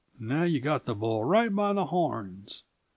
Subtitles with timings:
[0.19, 2.63] "Now you've got the bull right by the horns!